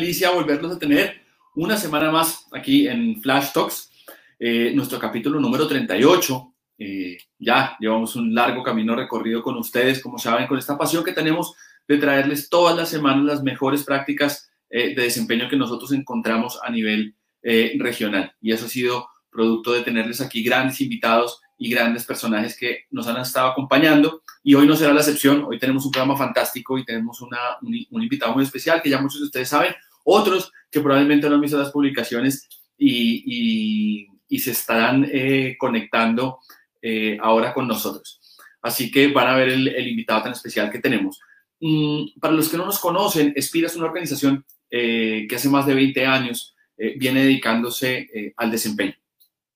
[0.00, 1.20] delicia volverlos a tener
[1.54, 3.90] una semana más aquí en Flash Talks,
[4.38, 6.54] eh, nuestro capítulo número 38.
[6.78, 11.12] Eh, ya llevamos un largo camino recorrido con ustedes, como saben, con esta pasión que
[11.12, 11.54] tenemos
[11.86, 16.70] de traerles todas las semanas las mejores prácticas eh, de desempeño que nosotros encontramos a
[16.70, 18.34] nivel regional.
[18.40, 23.06] Y eso ha sido producto de tenerles aquí grandes invitados y grandes personajes que nos
[23.06, 24.22] han estado acompañando.
[24.42, 25.44] Y hoy no será la excepción.
[25.46, 29.20] Hoy tenemos un programa fantástico y tenemos una, un, invitado muy especial que ya muchos
[29.20, 29.74] de ustedes saben.
[30.04, 36.38] Otros que probablemente no han visto las publicaciones y, y, se estarán eh, conectando
[36.80, 38.20] eh, ahora con nosotros.
[38.62, 41.20] Así que van a ver el, el invitado tan especial que tenemos.
[41.60, 45.66] Mm, para los que no nos conocen, Espira es una organización eh, que hace más
[45.66, 46.54] de 20 años
[46.96, 48.08] viene dedicándose
[48.38, 48.94] al desempeño,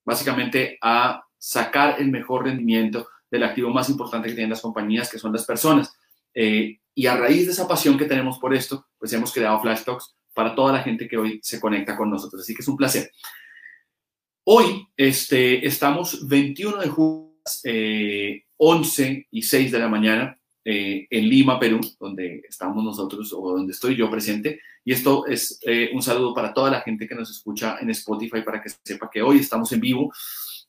[0.04, 5.18] básicamente a sacar el mejor rendimiento del activo más importante que tienen las compañías, que
[5.18, 5.92] son las personas.
[6.32, 9.82] Eh, y a raíz de esa pasión que tenemos por esto, pues hemos creado Flash
[9.82, 12.42] Talks para toda la gente que hoy se conecta con nosotros.
[12.42, 13.10] Así que es un placer.
[14.44, 17.32] Hoy este, estamos 21 de julio,
[18.56, 23.56] 11 eh, y 6 de la mañana eh, en Lima, Perú, donde estamos nosotros o
[23.56, 24.60] donde estoy yo presente.
[24.84, 25.60] Y esto es
[25.94, 29.22] un saludo para toda la gente que nos escucha en Spotify para que sepa que
[29.22, 30.12] hoy estamos en vivo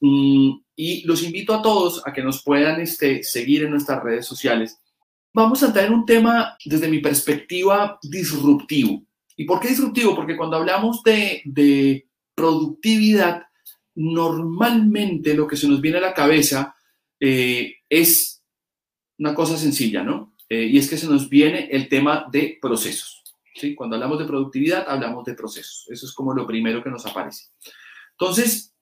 [0.02, 4.26] Mm, y los invito a todos a que nos puedan este, seguir en nuestras redes
[4.26, 4.80] sociales.
[5.34, 9.04] Vamos a entrar en un tema desde mi perspectiva disruptivo.
[9.36, 10.16] ¿Y por qué disruptivo?
[10.16, 13.44] Porque cuando hablamos de, productividad,
[13.96, 16.76] normalmente lo que se nos viene a la cabeza
[17.20, 18.44] eh, es
[19.18, 20.36] una cosa sencilla, ¿no?
[20.50, 23.24] Eh, y es que se nos viene el tema de procesos.
[23.56, 23.74] ¿sí?
[23.74, 25.86] Cuando hablamos de productividad, hablamos de procesos.
[25.90, 27.46] Eso es como lo primero que nos aparece.
[28.12, 28.76] Entonces,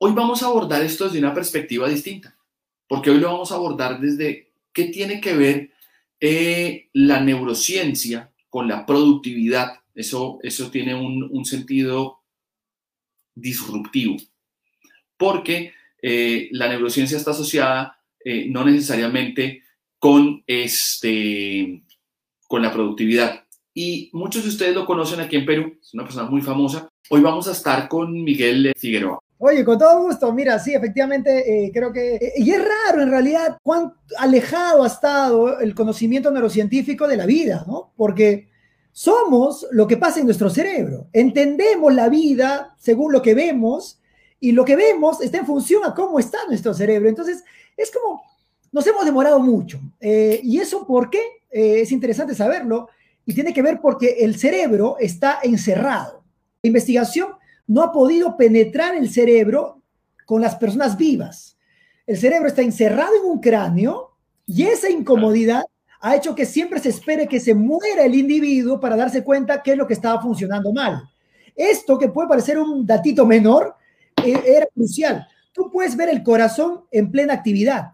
[0.00, 2.38] Hoy vamos a abordar esto desde una perspectiva distinta,
[2.86, 5.72] porque hoy lo vamos a abordar desde qué tiene que ver
[6.20, 9.78] eh, la neurociencia con la productividad.
[9.94, 12.24] Eso, eso tiene un, sentido
[13.36, 14.16] disruptivo,
[15.16, 19.62] porque eh, la neurociencia está asociada eh, no necesariamente
[20.00, 21.84] con, este,
[22.48, 23.44] con la productividad.
[23.72, 26.88] Y muchos de ustedes lo conocen aquí en Perú, es una persona muy famosa.
[27.10, 29.20] Hoy vamos a estar con Miguel Figueroa.
[29.40, 32.16] Oye, con todo gusto, mira, sí, efectivamente, eh, creo que...
[32.16, 37.24] Eh, y es raro en realidad cuán alejado ha estado el conocimiento neurocientífico de la
[37.24, 37.92] vida, ¿no?
[37.96, 38.48] Porque
[38.90, 41.06] somos lo que pasa en nuestro cerebro.
[41.12, 44.00] Entendemos la vida según lo que vemos
[44.40, 47.08] y lo que vemos está en función a cómo está nuestro cerebro.
[47.08, 47.44] Entonces,
[47.76, 48.20] es como,
[48.72, 49.80] nos hemos demorado mucho.
[50.00, 51.20] Eh, ¿Y eso por qué?
[51.50, 52.90] es interesante saberlo
[53.24, 56.22] y tiene que ver porque el cerebro está encerrado.
[56.62, 57.37] La investigación
[57.68, 59.82] no ha podido penetrar el cerebro
[60.26, 61.56] con las personas vivas.
[62.06, 65.62] El cerebro está encerrado en un cráneo y esa incomodidad
[66.00, 69.72] ha hecho que siempre se espere que se muera el individuo para darse cuenta qué
[69.72, 71.02] es lo que estaba funcionando mal.
[71.54, 73.74] Esto, que puede parecer un datito menor,
[74.24, 75.26] eh, era crucial.
[75.52, 77.92] Tú puedes ver el corazón en plena actividad,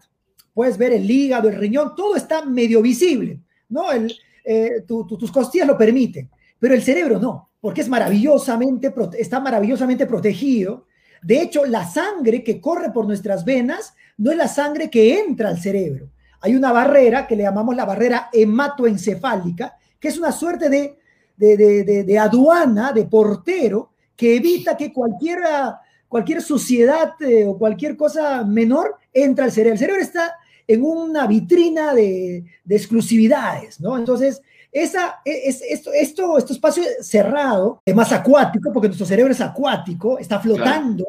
[0.53, 3.85] puedes ver el hígado, el riñón, todo está medio visible, ¿no?
[3.91, 10.85] Eh, tus costillas lo permiten, pero el cerebro no porque es maravillosamente, está maravillosamente protegido.
[11.23, 15.49] De hecho, la sangre que corre por nuestras venas no es la sangre que entra
[15.49, 16.11] al cerebro.
[16.41, 20.99] Hay una barrera que le llamamos la barrera hematoencefálica, que es una suerte de,
[21.37, 28.95] de, aduana, de portero, que evita que cualquiera, cualquier suciedad eh, o cualquier cosa menor
[29.11, 29.73] entre al cerebro.
[29.73, 30.35] El cerebro está
[30.67, 33.97] en una vitrina de, exclusividades, ¿no?
[33.97, 34.43] Entonces,
[34.75, 39.39] esa, e, es, esto, esto, este espacio cerrado es más acuático, porque nuestro cerebro es
[39.39, 41.05] acuático, está flotando,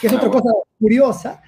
[0.00, 1.40] que es otra cosa curiosa.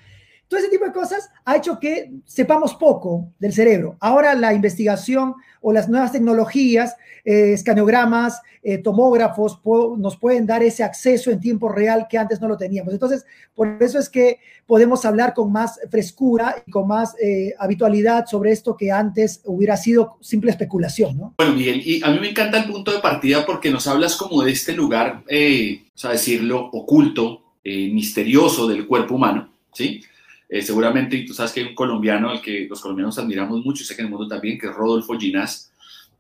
[0.48, 3.96] Todo ese tipo de cosas ha hecho que sepamos poco del cerebro.
[3.98, 6.94] Ahora la investigación o las nuevas tecnologías,
[7.24, 9.60] eh, escaneogramas, eh, tomógrafos,
[9.98, 12.92] nos pueden dar ese acceso en tiempo real que antes no lo teníamos.
[12.92, 18.26] Entonces, por eso es que podemos hablar con más frescura y con más eh, habitualidad
[18.26, 21.18] sobre esto que antes hubiera sido simple especulación.
[21.18, 21.34] ¿no?
[21.38, 24.44] Bueno, Miguel, y a mí me encanta el punto de partida porque nos hablas como
[24.44, 30.00] de este lugar, o sea, decirlo, oculto, misterioso del cuerpo humano, ¿sí?
[30.48, 33.82] Eh, seguramente, y tú sabes que hay un colombiano al que los colombianos admiramos mucho,
[33.82, 35.72] y sé que en el mundo también, que es Rodolfo Ginás,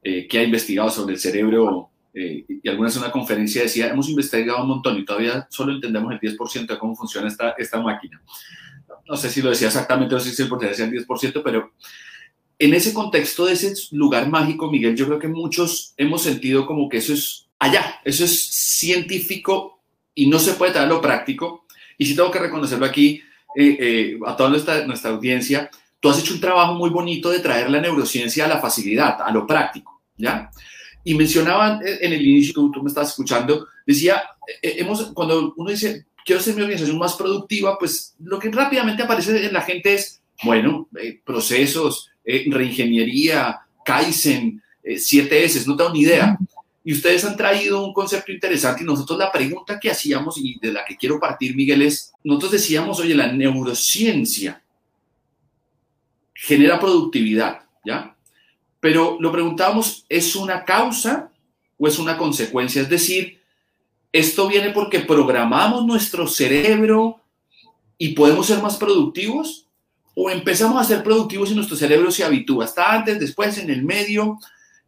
[0.02, 3.88] eh, que ha investigado sobre el cerebro eh, y alguna vez en una conferencia decía,
[3.88, 7.78] hemos investigado un montón y todavía solo entendemos el 10% de cómo funciona esta, esta
[7.78, 8.22] máquina.
[9.06, 11.72] No sé si lo decía exactamente, no sé si decía el 10%, pero
[12.58, 16.88] en ese contexto de ese lugar mágico, Miguel, yo creo que muchos hemos sentido como
[16.88, 19.82] que eso es allá, eso es científico
[20.14, 21.66] y no se puede traer lo práctico.
[21.98, 23.22] Y sí tengo que reconocerlo aquí,
[23.56, 25.70] eh, eh, a toda nuestra, nuestra audiencia,
[26.00, 29.30] tú has hecho un trabajo muy bonito de traer la neurociencia a la facilidad, a
[29.30, 30.02] lo práctico.
[30.16, 30.50] ¿ya?
[31.04, 34.22] Y mencionaban en el inicio, tú, tú me estabas escuchando, decía,
[34.62, 39.02] eh, hemos, cuando uno dice, quiero ser mi organización más productiva, pues lo que rápidamente
[39.02, 46.00] aparece en la gente es, bueno, eh, procesos, eh, reingeniería, Kaizen, 7S, no tengo ni
[46.00, 46.38] idea.
[46.86, 50.72] Y ustedes han traído un concepto interesante y nosotros la pregunta que hacíamos y de
[50.72, 54.62] la que quiero partir, Miguel, es, nosotros decíamos, oye, la neurociencia
[56.32, 58.14] genera productividad, ¿ya?
[58.78, 61.32] Pero lo preguntábamos, ¿es una causa
[61.76, 62.82] o es una consecuencia?
[62.82, 63.40] Es decir,
[64.12, 67.20] ¿esto viene porque programamos nuestro cerebro
[67.98, 69.66] y podemos ser más productivos?
[70.14, 72.64] ¿O empezamos a ser productivos y nuestro cerebro se habitúa?
[72.64, 74.38] Está antes, después, en el medio.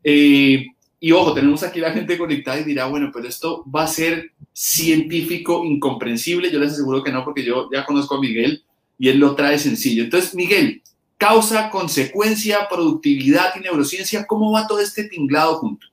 [0.05, 0.65] Eh,
[1.01, 4.33] y ojo, tenemos aquí la gente conectada y dirá, bueno, pero esto va a ser
[4.53, 6.51] científico incomprensible.
[6.51, 8.65] Yo les aseguro que no, porque yo ya conozco a Miguel
[8.99, 10.03] y él lo trae sencillo.
[10.03, 10.83] Entonces, Miguel,
[11.17, 15.87] causa, consecuencia, productividad y neurociencia, ¿cómo va todo este tinglado junto?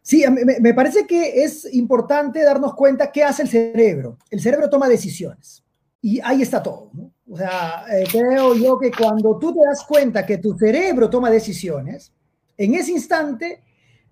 [0.00, 0.24] Sí,
[0.60, 4.16] me, parece que es importante darnos cuenta qué hace el cerebro.
[4.30, 5.62] El cerebro toma decisiones
[6.00, 6.90] y ahí está todo.
[7.30, 11.30] O sea, eh, creo yo que cuando tú te das cuenta que tu cerebro toma
[11.30, 12.10] decisiones,
[12.56, 13.62] en ese instante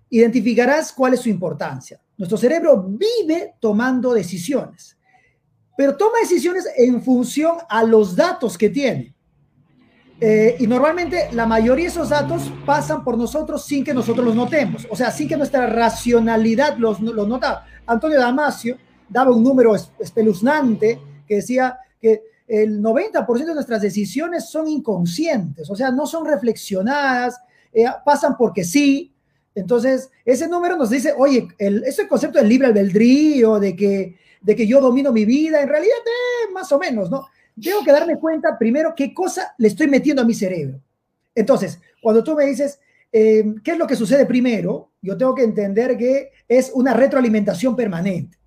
[0.09, 1.99] identificarás cuál es su importancia.
[2.17, 4.97] Nuestro cerebro vive tomando decisiones,
[5.77, 9.13] pero toma decisiones en función a los datos que tiene.
[10.19, 14.35] Eh, y normalmente la mayoría de esos datos pasan por nosotros sin que nosotros los
[14.35, 17.65] notemos, o sea, sin que nuestra racionalidad los, los nota.
[17.85, 18.77] Antonio Damasio
[19.07, 25.75] daba un número espeluznante que decía que el 90% de nuestras decisiones son inconscientes, o
[25.75, 27.39] sea, no son reflexionadas,
[27.71, 29.13] eh, pasan porque sí,
[29.57, 34.55] entonces, ese número nos dice, oye, el, ese concepto del libre albedrío, de que, de
[34.55, 37.25] que yo domino mi vida, en realidad, eh, más o menos, ¿no?
[37.59, 40.79] Tengo que darme cuenta primero qué cosa le estoy metiendo a mi cerebro.
[41.33, 42.79] Entonces, cuando tú me dices,
[43.11, 44.91] eh, ¿qué es lo que sucede primero?
[45.01, 48.37] Yo tengo que entender que es una retroalimentación permanente.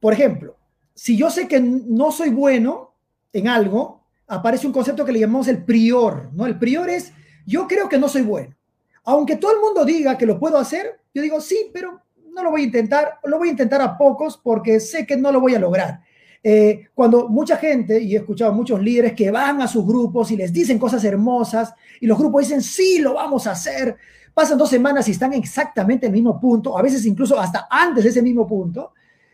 [0.00, 0.56] Por ejemplo,
[0.94, 2.94] si yo sé que no soy bueno
[3.34, 6.46] en algo, aparece un concepto que le llamamos el prior, ¿no?
[6.46, 7.12] El prior es,
[7.44, 8.56] yo creo que no soy bueno.
[9.04, 12.00] Aunque todo el mundo diga que lo puedo hacer, yo digo, sí, pero
[12.32, 15.32] no lo voy a intentar, lo voy a intentar a pocos porque sé que no
[15.32, 16.00] lo voy a lograr.
[16.44, 20.36] Eh, cuando mucha gente, y he escuchado muchos líderes que van a sus grupos y
[20.36, 23.96] les dicen cosas hermosas, y los grupos dicen, sí, lo vamos a hacer,
[24.34, 28.02] pasan dos semanas y están exactamente en el mismo punto, a veces incluso hasta antes
[28.02, 28.92] de ese mismo punto,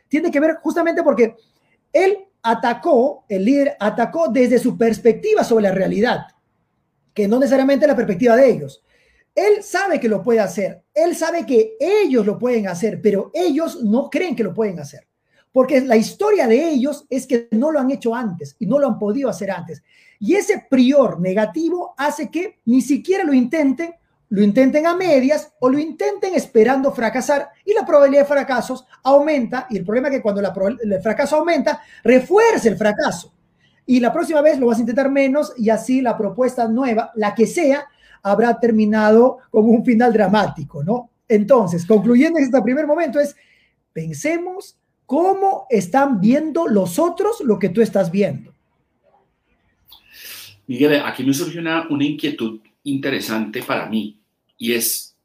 [0.08, 1.36] tiene que ver justamente porque
[1.92, 6.26] él atacó, el líder atacó desde su perspectiva sobre la realidad,
[7.14, 8.82] que no necesariamente la perspectiva de ellos.
[9.38, 13.84] Él sabe que lo puede hacer, él sabe que ellos lo pueden hacer, pero ellos
[13.84, 15.06] no creen que lo pueden hacer.
[15.52, 18.88] Porque la historia de ellos es que no lo han hecho antes y no lo
[18.88, 19.84] han podido hacer antes.
[20.18, 23.94] Y ese prior negativo hace que ni siquiera lo intenten,
[24.28, 29.68] lo intenten a medias o lo intenten esperando fracasar y la probabilidad de fracasos aumenta
[29.70, 30.52] y el problema es que cuando la
[30.82, 33.32] el fracaso aumenta, refuerza el fracaso.
[33.86, 37.36] Y la próxima vez lo vas a intentar menos y así la propuesta nueva, la
[37.36, 37.86] que sea,
[38.22, 41.10] habrá terminado con un final dramático, ¿no?
[41.28, 43.36] Entonces, concluyendo en este primer momento es,
[43.92, 48.52] pensemos cómo están viendo los otros lo que tú estás viendo.
[50.66, 54.18] Miguel, aquí me surge una, una inquietud interesante para mí
[54.58, 55.16] y es,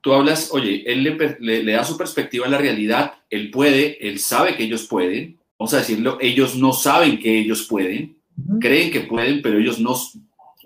[0.00, 4.18] tú hablas, oye, él le, le, da su perspectiva a la realidad, él puede, él
[4.18, 8.16] sabe que ellos pueden, vamos a decirlo, ellos no saben que ellos pueden,
[8.60, 9.94] creen que pueden, pero ellos no,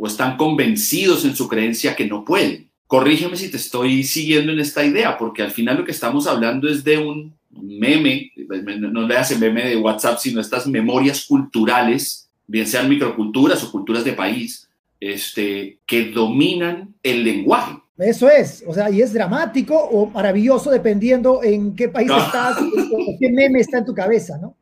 [0.01, 2.71] o están convencidos en su creencia que no pueden.
[2.87, 6.69] Corrígeme si te estoy siguiendo en esta idea, porque al final lo que estamos hablando
[6.71, 8.33] es de un meme,
[8.79, 14.03] no le hace meme de WhatsApp, sino estas memorias culturales, bien sean microculturas o culturas
[14.03, 17.77] de país, este, que dominan el lenguaje.
[17.99, 23.17] Eso es, o sea, y es dramático o maravilloso dependiendo en qué país estás o
[23.21, 24.57] qué meme está en tu cabeza, ¿no?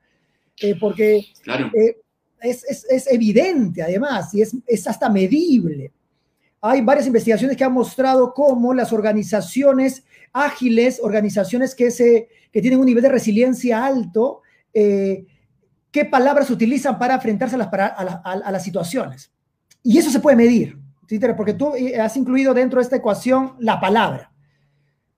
[0.61, 1.71] Eh, porque claro.
[1.73, 1.99] Eh,
[2.41, 5.93] es, evidente además y es, hasta medible.
[6.61, 12.81] Hay varias investigaciones que han mostrado cómo las organizaciones ágiles, organizaciones que, se, que tienen
[12.81, 14.43] un nivel de resiliencia alto,
[14.75, 15.25] eh,
[15.91, 19.33] qué palabras utilizan para enfrentarse a las, a, las situaciones.
[19.83, 20.79] Y eso se puede medir,
[21.37, 24.33] porque tú eh, has incluido dentro de esta ecuación la palabra.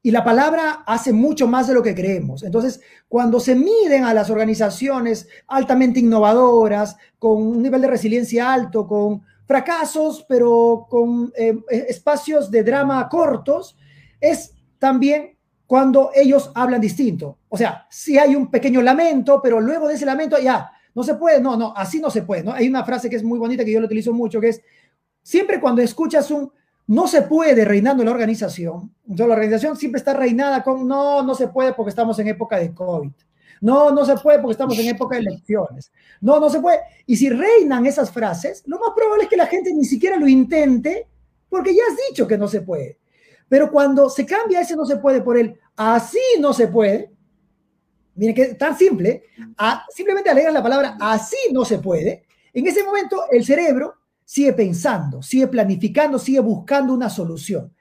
[0.03, 2.43] Y la palabra hace mucho más de lo que creemos.
[2.43, 8.87] Entonces, cuando se miden a las organizaciones altamente innovadoras, con un nivel de resiliencia alto,
[8.87, 13.77] con fracasos, pero con eh, espacios de drama cortos,
[14.21, 17.39] es también cuando ellos hablan distinto.
[17.49, 21.15] O sea, si hay un pequeño lamento, pero luego de ese lamento, ya, no se
[21.15, 22.53] puede, no, no, así no se puede, ¿no?
[22.53, 24.63] Hay una frase que es muy bonita que yo lo utilizo mucho, que es,
[25.23, 26.51] siempre cuando escuchas un
[26.91, 28.93] no se puede reinando la organización.
[29.03, 32.59] Entonces, la organización siempre está reinada con no, no se puede porque estamos en época
[32.59, 33.13] de COVID.
[33.61, 35.93] No, no se puede porque estamos en época de elecciones.
[36.21, 36.81] No, no se puede.
[37.07, 40.27] Y si reinan esas frases, lo más probable es que la gente ni siquiera lo
[40.27, 41.07] intente
[41.49, 42.99] porque ya has dicho que no se puede.
[43.49, 47.13] Pero cuando se cambia ese no se puede por el así no se puede,
[48.17, 49.23] miren que tan simple,
[49.95, 54.00] simplemente alegas la palabra así no se puede, en ese momento el cerebro
[54.31, 57.75] sigue pensando, sigue planificando, sigue buscando una solución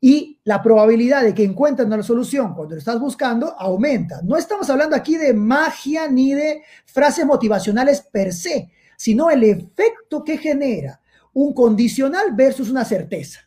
[0.00, 4.20] y la probabilidad de que encuentren una solución cuando lo estás buscando aumenta.
[4.22, 10.22] No estamos hablando aquí de magia ni de frases motivacionales per se, sino el efecto
[10.22, 11.00] que genera
[11.32, 13.40] un condicional versus una certeza.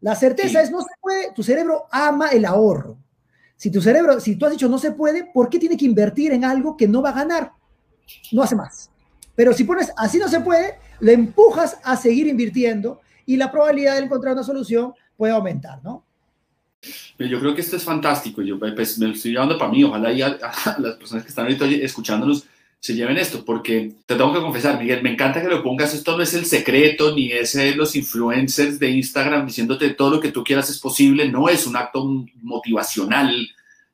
[0.00, 2.98] La certeza es no se puede, tu cerebro ama el ahorro.
[3.56, 6.30] Si tu cerebro, si tú has dicho no se puede, ¿por qué tiene que invertir
[6.30, 7.50] en algo que no va a ganar?
[8.30, 8.92] No hace más.
[9.34, 13.96] Pero si pones así no se puede, le empujas a seguir invirtiendo y la probabilidad
[13.96, 16.04] de encontrar una solución puede aumentar, ¿no?
[17.18, 18.42] Yo creo que esto es fantástico.
[18.42, 19.82] Yo pues, me lo estoy llevando para mí.
[19.82, 22.46] Ojalá y las personas que están ahorita escuchándonos
[22.78, 25.94] se lleven esto, porque te tengo que confesar, Miguel, me encanta que lo pongas.
[25.94, 30.20] Esto no es el secreto, ni es eh, los influencers de Instagram diciéndote todo lo
[30.20, 31.28] que tú quieras es posible.
[31.28, 32.04] No es un acto
[32.42, 33.48] motivacional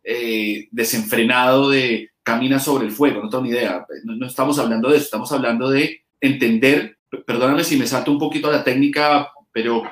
[0.04, 3.22] eh, desenfrenado de camina sobre el fuego.
[3.22, 3.86] No tengo ni idea.
[4.04, 5.04] No estamos hablando de eso.
[5.04, 6.96] Estamos hablando de entender.
[7.26, 9.82] Perdóname si me salto un poquito a la técnica, pero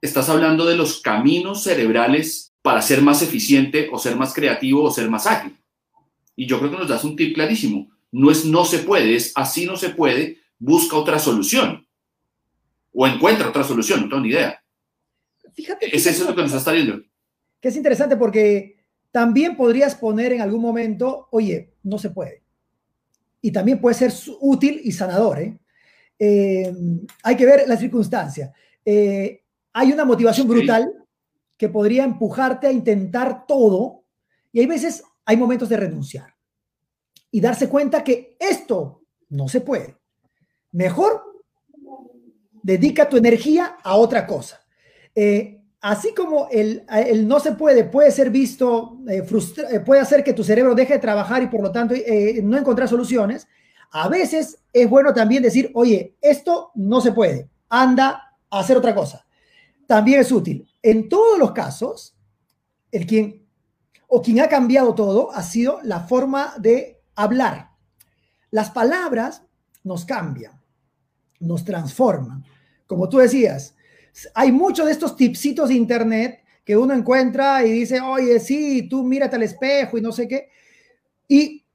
[0.00, 4.90] estás hablando de los caminos cerebrales para ser más eficiente o ser más creativo o
[4.90, 5.56] ser más ágil.
[6.36, 7.90] Y yo creo que nos das un tip clarísimo.
[8.12, 11.86] No es no se puede, es así no se puede, busca otra solución.
[12.92, 14.62] O encuentra otra solución, no tengo ni idea.
[15.54, 15.94] Fíjate.
[15.94, 17.02] Es eso lo que nos está viendo.
[17.60, 18.76] Que es interesante porque
[19.10, 22.42] también podrías poner en algún momento, oye, no se puede.
[23.40, 25.40] Y también puede ser útil y sanador.
[25.40, 25.58] ¿eh?
[26.24, 26.72] Eh,
[27.24, 28.52] hay que ver la circunstancia.
[28.84, 30.88] Eh, hay una motivación brutal
[31.56, 34.04] que podría empujarte a intentar todo
[34.52, 36.32] y hay veces, hay momentos de renunciar
[37.28, 39.96] y darse cuenta que esto no se puede.
[40.70, 41.22] Mejor
[42.62, 44.60] dedica tu energía a otra cosa.
[45.16, 46.84] Eh, así como el,
[47.26, 49.26] no se puede puede ser visto, eh,
[49.72, 51.96] eh, puede hacer que tu cerebro deje de trabajar y por lo tanto
[52.44, 53.48] no encontrar soluciones,
[53.92, 58.94] a veces es bueno también decir, oye, esto no se puede, anda a hacer otra
[58.94, 59.24] cosa
[59.92, 60.66] también es útil.
[60.82, 62.16] En todos los casos,
[62.90, 63.46] el quien
[64.08, 67.72] o quien ha cambiado todo ha sido la forma de hablar.
[68.50, 69.42] Las palabras
[69.84, 70.58] nos cambian,
[71.40, 72.42] nos transforman.
[72.86, 73.74] Como tú decías,
[74.34, 79.04] hay muchos de estos tipsitos de internet que uno encuentra y dice, oye, sí, tú
[79.04, 80.48] mírate al espejo y no sé qué.
[81.28, 81.66] Y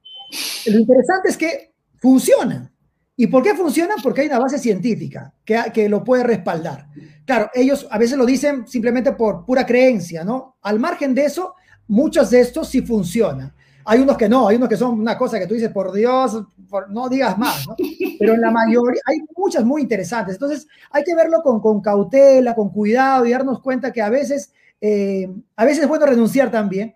[0.66, 2.72] lo interesante es que funcionan.
[3.16, 3.98] ¿Y por qué funcionan?
[4.02, 6.86] Porque hay una base científica que, que lo puede respaldar.
[7.24, 10.56] Claro, ellos a veces lo dicen simplemente por pura creencia, ¿no?
[10.62, 11.54] Al margen de eso,
[11.88, 13.52] muchos de estos sí funcionan.
[13.84, 16.44] Hay unos que no, hay unos que son una cosa que tú dices, por Dios,
[16.90, 17.74] no digas más, ¿no?
[18.18, 20.34] Pero en la mayoría, hay muchas muy interesantes.
[20.34, 24.52] Entonces, hay que verlo con, con cautela, con cuidado y darnos cuenta que a veces,
[24.80, 25.26] eh,
[25.56, 26.94] a veces es bueno renunciar también.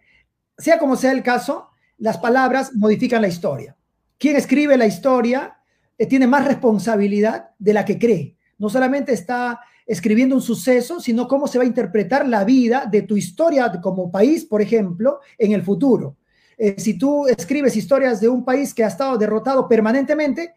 [0.58, 3.74] Sea como sea el caso, las palabras modifican la historia.
[4.22, 5.56] Quien escribe la historia
[5.98, 8.36] eh, tiene más responsabilidad de la que cree.
[8.56, 13.02] No solamente está escribiendo un suceso, sino cómo se va a interpretar la vida de
[13.02, 16.18] tu historia como país, por ejemplo, en el futuro.
[16.56, 20.54] Eh, si tú escribes historias de un país que ha estado derrotado permanentemente,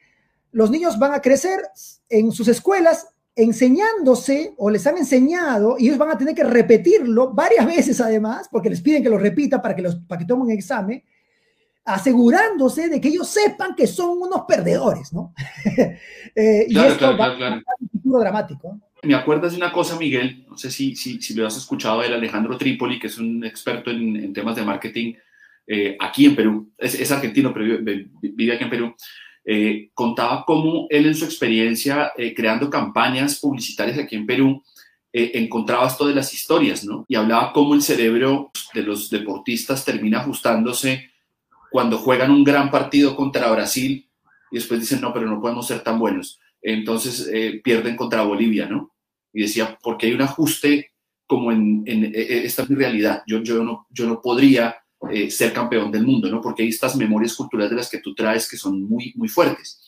[0.51, 1.60] los niños van a crecer
[2.07, 7.34] en sus escuelas enseñándose o les han enseñado y ellos van a tener que repetirlo
[7.34, 10.45] varias veces además, porque les piden que lo repita para que, los, para que tomen
[10.45, 11.03] un examen
[11.86, 15.34] asegurándose de que ellos sepan que son unos perdedores, ¿no?
[16.36, 18.80] eh, y esto va a un futuro dramático.
[19.04, 22.13] Me acuerdas de una cosa, Miguel, no sé si, si, si lo has escuchado, el
[22.13, 25.13] Alejandro Trípoli, que es un experto en, en temas de marketing
[25.68, 27.80] eh, aquí en Perú, es, es, argentino, pero
[28.22, 28.96] vive aquí en Perú,
[29.44, 34.63] eh, contaba cómo él en su experiencia eh, creando campañas publicitarias aquí en Perú,
[35.18, 37.06] encontraba esto de las historias, ¿no?
[37.08, 41.10] Y hablaba cómo el cerebro de los deportistas termina ajustándose
[41.72, 44.10] cuando juegan un gran partido contra Brasil
[44.51, 46.39] y después dicen, no, pero no podemos ser tan buenos.
[46.62, 48.93] Entonces eh, pierden contra Bolivia, ¿no?
[49.34, 50.91] Y decía, porque hay un ajuste
[51.27, 54.77] como en, en, esta es mi realidad, yo, yo, no, yo no podría
[55.12, 56.41] eh, ser campeón del mundo, ¿no?
[56.41, 59.81] Porque hay estas memorias culturales de las que tú traes que son muy, muy fuertes.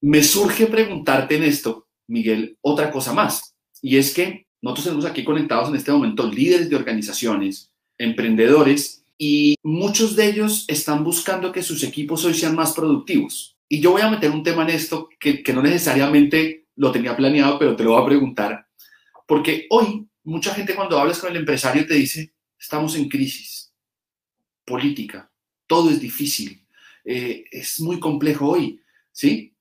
[0.00, 5.24] Me surge preguntarte en esto, Miguel, otra cosa más, y es que nosotros tenemos aquí
[5.24, 11.62] conectados en este momento líderes de organizaciones, emprendedores y muchos de ellos están buscando que
[11.62, 13.56] sus equipos hoy sean más productivos.
[13.68, 17.16] Y yo voy a meter un tema en esto que, que no necesariamente lo tenía
[17.16, 18.66] planeado, pero te lo voy a preguntar,
[19.26, 23.72] Porque hoy mucha gente cuando hablas con el empresario te dice, estamos en crisis
[24.64, 25.30] política,
[25.66, 26.66] todo es difícil,
[27.04, 28.80] eh, es muy complejo hoy,
[29.12, 29.54] ¿sí?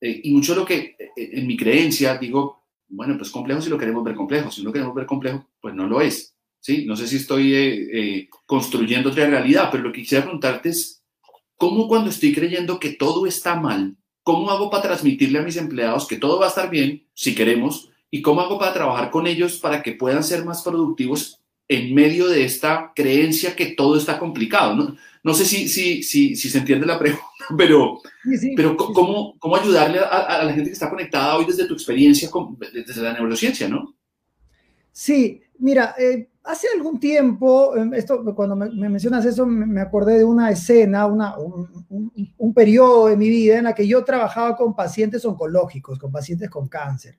[0.00, 3.70] Eh, y mucho de lo que eh, en mi creencia digo, bueno, pues complejo si
[3.70, 6.33] lo queremos ver complejo, si no lo queremos ver complejo, pues no lo es,
[6.64, 6.86] ¿sí?
[6.86, 11.02] No sé si estoy construyendo otra realidad, pero lo que quisiera preguntarte es,
[11.58, 16.08] ¿cómo cuando estoy creyendo que todo está mal, cómo hago para transmitirle a mis empleados
[16.08, 19.58] que todo va a estar bien, si queremos, y cómo hago para trabajar con ellos
[19.58, 24.74] para que puedan ser más productivos en medio de esta creencia que todo está complicado.
[24.74, 27.26] No, no sé si, si, si, si, se entiende la pregunta,
[27.58, 28.00] pero,
[28.56, 32.56] pero ¿cómo, ¿cómo ayudarle a, la gente que está conectada hoy desde tu experiencia, con,
[32.58, 33.94] desde la neurociencia, no?
[34.92, 40.24] Sí, mira, eh, hace algún tiempo, em, esto, cuando me, mencionas eso, me acordé de
[40.24, 44.76] una escena, una, un, un, periodo de mi vida en la que yo trabajaba con
[44.76, 47.18] pacientes oncológicos, con pacientes con cáncer.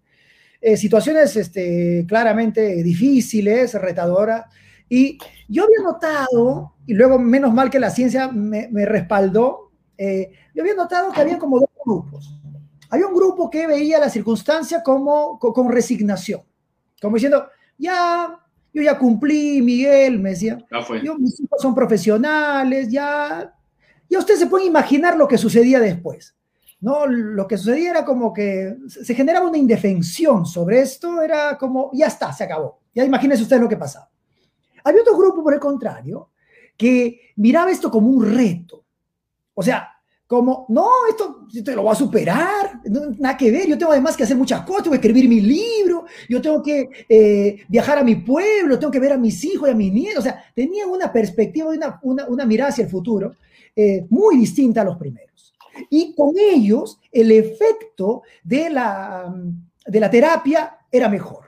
[0.61, 4.45] Eh, situaciones este, claramente difíciles, retadoras,
[4.87, 5.17] y
[5.47, 10.61] yo había notado, y luego menos mal que la ciencia me, me respaldó, eh, yo
[10.61, 12.39] había notado que había como dos grupos.
[12.91, 16.41] Había un grupo que veía la circunstancia como con, con resignación,
[17.01, 18.44] como diciendo, ya
[18.75, 20.57] yo ya cumplí, Miguel, me decía.
[21.01, 23.55] Yo, mis hijos son profesionales, ya.
[24.09, 26.35] Ya usted se puede imaginar lo que sucedía después.
[26.81, 27.07] ¿no?
[27.07, 32.07] Lo que sucedía era como que se generaba una indefensión sobre esto, era como, ya
[32.07, 32.81] está, se acabó.
[32.93, 34.09] Ya imagínese usted lo que pasaba.
[34.83, 36.31] Había otro grupo, por el contrario,
[36.75, 38.83] que miraba esto como un reto.
[39.53, 39.87] O sea,
[40.27, 42.81] como, no, esto te lo va a superar,
[43.19, 46.05] nada que ver, yo tengo además que hacer muchas cosas, tengo que escribir mi libro,
[46.27, 49.71] yo tengo que eh, viajar a mi pueblo, tengo que ver a mis hijos y
[49.71, 53.35] a mis nietos, o sea, tenían una perspectiva, una, una, una mirada hacia el futuro
[53.75, 55.53] eh, muy distinta a los primeros.
[55.89, 59.31] Y con ellos el efecto de la,
[59.85, 61.45] de la terapia era mejor.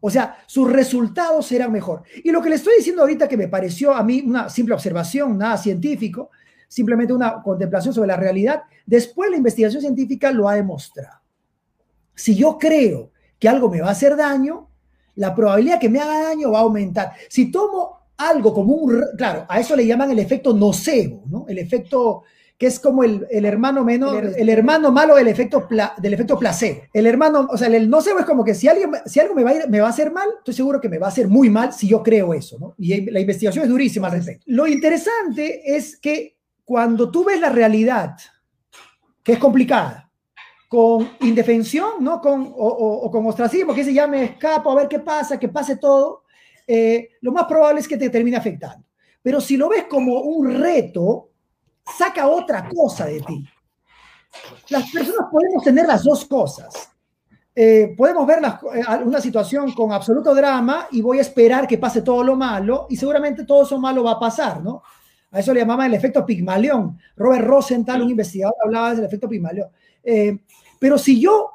[0.00, 2.02] O sea, sus resultados eran mejor.
[2.22, 5.38] Y lo que le estoy diciendo ahorita que me pareció a mí una simple observación,
[5.38, 6.30] nada científico,
[6.72, 8.62] simplemente una contemplación sobre la realidad.
[8.86, 11.20] Después la investigación científica lo ha demostrado.
[12.14, 14.68] Si yo creo que algo me va a hacer daño,
[15.16, 17.12] la probabilidad que me haga daño va a aumentar.
[17.28, 21.44] Si tomo algo como un, claro, a eso le llaman el efecto nocebo, ¿no?
[21.46, 22.22] El efecto
[22.56, 26.82] que es como el, hermano menor, el, hermano malo del efecto, del efecto placebo.
[26.94, 29.50] El hermano, o sea, el nocebo es como que si, alguien, si algo me va,
[29.50, 31.72] a me va a hacer mal, estoy seguro que me va a hacer muy mal
[31.74, 32.74] si yo creo eso, ¿no?
[32.78, 34.44] Y la investigación es durísima al respecto.
[34.46, 36.36] Lo interesante es que
[36.72, 38.16] cuando tú ves la realidad,
[39.22, 40.10] que es complicada,
[40.70, 42.18] con indefensión, ¿no?
[42.18, 46.24] Con, o, con ostracismo, que se llame escapo, a ver qué pasa, que pase todo,
[46.66, 48.86] eh, lo más probable es que te termine afectando.
[49.20, 51.28] Pero si lo ves como un reto,
[51.94, 53.46] saca otra cosa de ti.
[54.70, 56.88] Las personas podemos tener las dos cosas.
[57.54, 62.00] Eh, podemos ver eh, una situación con absoluto drama y voy a esperar que pase
[62.00, 64.82] todo lo malo y seguramente todo eso malo va a pasar, ¿no?
[65.32, 66.98] A eso le llamaban el efecto Pigmalión.
[67.16, 69.68] Robert Rosenthal, un investigador, hablaba del efecto Pigmalión.
[70.04, 70.38] Eh,
[70.78, 71.52] pero si yo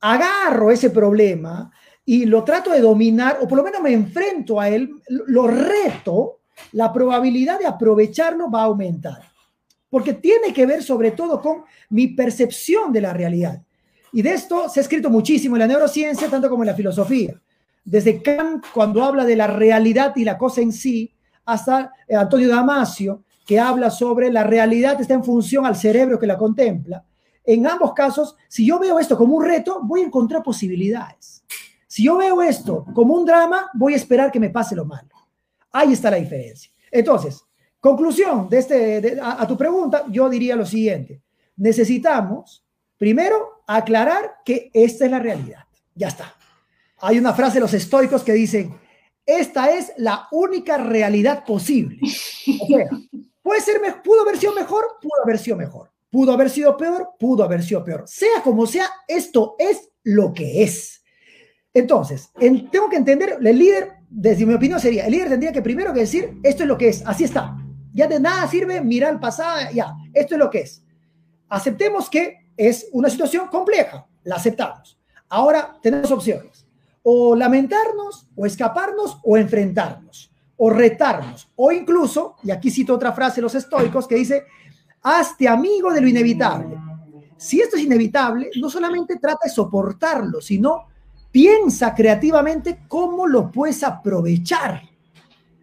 [0.00, 1.70] agarro ese problema
[2.04, 6.40] y lo trato de dominar, o por lo menos me enfrento a él, lo reto,
[6.72, 9.20] la probabilidad de aprovecharlo va a aumentar.
[9.90, 13.62] Porque tiene que ver sobre todo con mi percepción de la realidad.
[14.12, 17.38] Y de esto se ha escrito muchísimo en la neurociencia, tanto como en la filosofía.
[17.84, 21.12] Desde Kant, cuando habla de la realidad y la cosa en sí,
[21.48, 26.26] hasta eh, Antonio Damasio, que habla sobre la realidad está en función al cerebro que
[26.26, 27.02] la contempla.
[27.42, 31.42] En ambos casos, si yo veo esto como un reto, voy a encontrar posibilidades.
[31.86, 35.08] Si yo veo esto como un drama, voy a esperar que me pase lo malo.
[35.72, 36.70] Ahí está la diferencia.
[36.90, 37.42] Entonces,
[37.80, 41.22] conclusión de este, a, tu pregunta, yo diría lo siguiente.
[41.56, 42.62] Necesitamos,
[42.98, 45.64] primero, aclarar que esta es la realidad.
[45.94, 46.34] Ya está.
[46.98, 48.76] Hay una frase de los estoicos que dicen,
[49.28, 52.00] esta es la única realidad posible.
[53.42, 55.90] Puede ser, pudo haber sido mejor, pudo haber sido mejor.
[56.10, 58.04] Pudo haber sido peor, pudo haber sido peor.
[58.06, 61.02] Sea como sea, esto es lo que es.
[61.74, 62.30] Entonces,
[62.72, 66.00] tengo que entender, el líder, desde mi opinión sería, el líder tendría que primero que
[66.00, 67.54] decir, esto es lo que es, así está.
[67.92, 70.82] Ya de nada sirve mirar al pasado, ya, esto es lo que es.
[71.50, 74.98] Aceptemos que es una situación compleja, la aceptamos.
[75.28, 76.67] Ahora tenemos opciones
[77.10, 83.36] o lamentarnos, o escaparnos, o enfrentarnos, o retarnos, o incluso, y aquí cito otra frase
[83.36, 84.44] de los estoicos que dice,
[85.02, 86.76] hazte amigo de lo inevitable.
[87.38, 90.88] Si esto es inevitable, no solamente trata de soportarlo, sino
[91.32, 94.82] piensa creativamente cómo lo puedes aprovechar.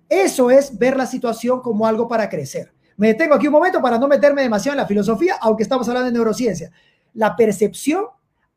[0.10, 2.73] Eso es ver la situación como algo para crecer.
[2.97, 6.08] Me detengo aquí un momento para no meterme demasiado en la filosofía, aunque estamos hablando
[6.08, 6.71] de neurociencia.
[7.13, 8.05] La percepción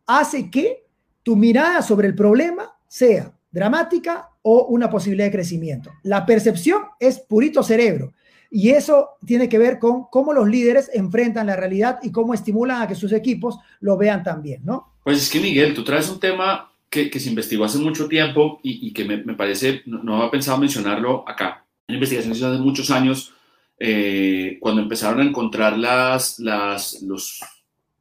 [0.06, 0.86] hace que
[1.22, 5.92] tu mirada sobre el problema sea dramática o una posibilidad de crecimiento.
[6.02, 8.14] La percepción es purito cerebro.
[8.50, 12.80] Y eso tiene que ver con cómo los líderes enfrentan la realidad y cómo estimulan
[12.80, 14.94] a que sus equipos lo vean también, ¿no?
[15.04, 18.60] Pues es que Miguel, tú traes un tema que, que se investigó hace mucho tiempo
[18.62, 21.66] y, y que me, me, parece, no, no había pensado mencionarlo acá.
[21.86, 23.34] Una investigación hizo hace muchos años,
[23.78, 27.40] eh, cuando empezaron a encontrar las, las, los,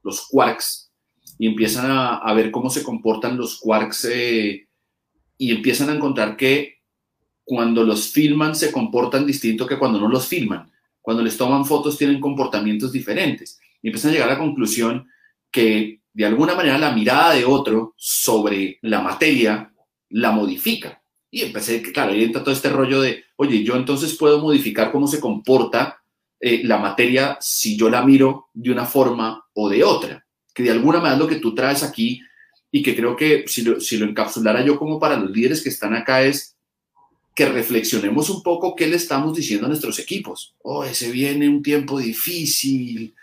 [0.04, 0.92] los quarks
[1.38, 4.67] y empiezan a, a, ver cómo se comportan los quarks eh,
[5.38, 6.78] y empiezan a encontrar que
[7.44, 10.70] cuando los filman se comportan distinto que cuando no los filman.
[11.02, 13.60] Cuando les toman fotos tienen comportamientos diferentes.
[13.82, 15.08] Y empiezan a llegar a la conclusión
[15.52, 19.72] que de alguna manera la mirada de otro sobre la materia
[20.10, 21.02] la modifica.
[21.30, 25.08] Y empecé, claro, ahí entra todo este rollo de, oye, yo entonces puedo modificar cómo
[25.08, 26.02] se comporta
[26.40, 30.26] eh, la materia si yo la miro de una forma o de otra.
[30.54, 32.22] Que de alguna manera lo que tú traes aquí
[32.72, 35.70] y que creo que si lo, si lo encapsulara yo como para los líderes que
[35.70, 36.56] están acá es
[37.38, 40.56] que reflexionemos un poco qué le estamos diciendo a nuestros equipos.
[40.64, 43.14] Oh, ese viene un tiempo difícil,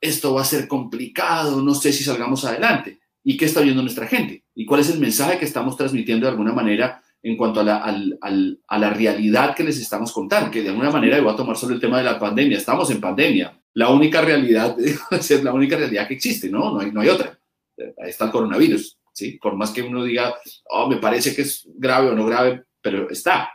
[0.00, 3.00] esto va a ser complicado, no sé si salgamos adelante.
[3.24, 4.44] ¿Y qué está viendo nuestra gente?
[4.54, 7.78] ¿Y cuál es el mensaje que estamos transmitiendo de alguna manera en cuanto a la,
[7.78, 10.50] al, al, a la realidad que les estamos contando?
[10.50, 13.00] Que de alguna manera, voy a tomar sobre el tema de la pandemia, estamos en
[13.00, 13.58] pandemia.
[13.72, 14.76] La única realidad
[15.10, 16.72] es la única realidad que existe, ¿no?
[16.72, 17.36] No hay, no hay otra.
[17.78, 19.38] Ahí está el coronavirus, ¿sí?
[19.42, 20.34] Por más que uno diga,
[20.70, 23.48] oh, me parece que es grave o no grave, pero está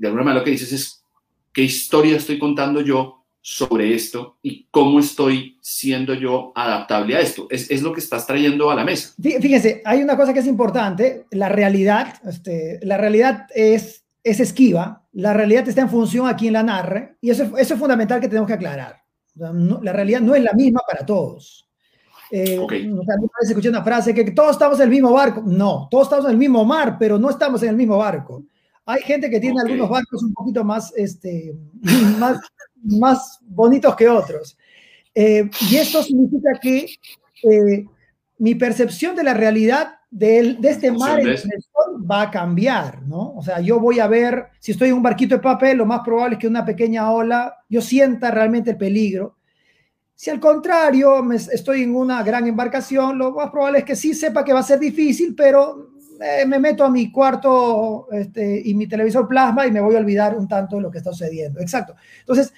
[0.00, 1.04] de alguna manera lo que dices es
[1.52, 7.46] qué historia estoy contando yo sobre esto y cómo estoy siendo yo adaptable a esto.
[7.50, 9.14] Es, es, lo que estás trayendo a la mesa.
[9.20, 15.06] Fíjense, hay una cosa que es importante, la realidad, este, la realidad es, es esquiva,
[15.12, 18.28] la realidad está en función a quien la narre y eso, eso es fundamental que
[18.28, 19.02] tenemos que aclarar.
[19.34, 21.69] La realidad no es la misma para todos.
[22.30, 22.88] Eh, okay.
[23.42, 25.42] escuché una frase que todos estamos en el mismo barco.
[25.44, 28.44] No, todos estamos en el mismo mar, pero no estamos en el mismo barco.
[28.86, 29.72] Hay gente que tiene okay.
[29.72, 31.54] algunos barcos un poquito más, este,
[32.18, 32.38] más,
[32.82, 34.56] más bonitos que otros.
[35.14, 36.86] Eh, y esto significa que
[37.42, 37.86] eh,
[38.38, 41.20] mi percepción de la realidad de, de este mar
[42.10, 43.34] va a cambiar, ¿no?
[43.34, 46.00] O sea, yo voy a ver, si estoy en un barquito de papel, lo más
[46.00, 49.36] probable es que una pequeña ola, yo sienta realmente el peligro.
[50.20, 54.44] Si al contrario, estoy en una gran embarcación, lo más probable es que sí sepa
[54.44, 58.86] que va a ser difícil, pero eh, me meto a mi cuarto este, y mi
[58.86, 61.58] televisor plasma y me voy a olvidar un tanto de lo que está sucediendo.
[61.58, 61.94] Exacto.
[62.18, 62.52] Entonces,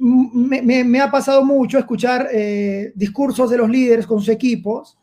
[0.00, 4.98] me, me, me, ha pasado mucho escuchar eh, discursos de los líderes con sus equipos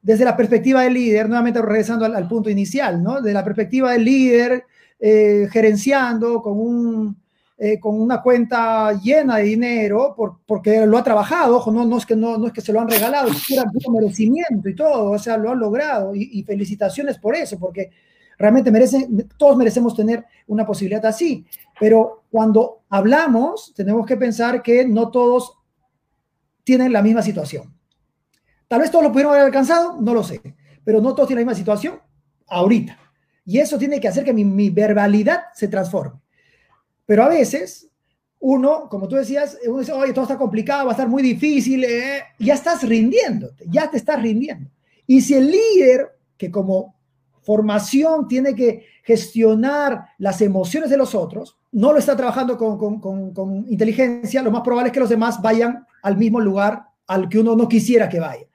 [0.00, 3.20] desde la perspectiva del líder, nuevamente regresando al, al punto inicial, ¿no?
[3.20, 4.64] De la perspectiva del líder,
[4.98, 7.23] eh, gerenciando con un
[7.56, 11.98] eh, con una cuenta llena de dinero por, porque lo ha trabajado, ojo, no, no,
[11.98, 15.18] es que, no, no es que se lo han regalado, es merecimiento y todo, o
[15.20, 17.92] sea, lo han logrado y, felicitaciones por eso, porque
[18.38, 21.46] realmente merecen, todos merecemos tener una posibilidad así,
[21.78, 25.56] pero cuando hablamos tenemos que pensar que no todos
[26.64, 27.72] tienen la misma situación.
[28.66, 30.40] Tal vez todos lo pudieron haber alcanzado, no lo sé,
[30.82, 32.00] pero no todos tienen la misma situación
[32.48, 32.98] ahorita.
[33.44, 36.23] Y eso tiene que hacer que mi verbalidad se transforme.
[37.06, 37.88] Pero a veces
[38.40, 41.82] uno, como tú decías, uno dice, oye, todo está complicado, va a estar muy difícil,
[41.84, 44.70] eh, ya estás rindiéndote, ya te estás rindiendo.
[45.06, 46.94] Y si el líder, que como
[47.42, 53.00] formación tiene que gestionar las emociones de los otros, no lo está trabajando con, con,
[53.00, 57.28] con, con inteligencia, lo más probable es que los demás vayan al mismo lugar al
[57.28, 58.46] que uno no quisiera que vaya.